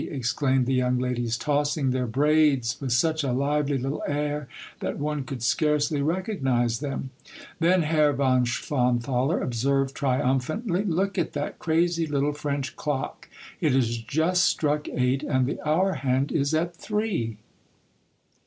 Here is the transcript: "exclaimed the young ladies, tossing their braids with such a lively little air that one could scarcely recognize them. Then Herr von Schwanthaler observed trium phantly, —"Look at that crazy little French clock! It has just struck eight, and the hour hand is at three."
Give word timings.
"exclaimed 0.01 0.65
the 0.65 0.73
young 0.73 0.97
ladies, 0.97 1.37
tossing 1.37 1.91
their 1.91 2.07
braids 2.07 2.81
with 2.81 2.91
such 2.91 3.23
a 3.23 3.31
lively 3.31 3.77
little 3.77 4.01
air 4.07 4.47
that 4.79 4.97
one 4.97 5.23
could 5.23 5.43
scarcely 5.43 6.01
recognize 6.01 6.79
them. 6.79 7.11
Then 7.59 7.83
Herr 7.83 8.11
von 8.11 8.45
Schwanthaler 8.45 9.43
observed 9.43 9.93
trium 9.93 10.39
phantly, 10.39 10.85
—"Look 10.91 11.19
at 11.19 11.33
that 11.33 11.59
crazy 11.59 12.07
little 12.07 12.33
French 12.33 12.75
clock! 12.75 13.29
It 13.59 13.73
has 13.73 13.95
just 13.97 14.45
struck 14.45 14.89
eight, 14.89 15.21
and 15.21 15.45
the 15.45 15.61
hour 15.69 15.93
hand 15.93 16.31
is 16.31 16.55
at 16.55 16.75
three." 16.75 17.37